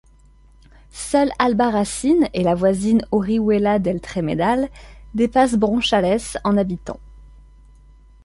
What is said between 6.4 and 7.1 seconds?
en habitants.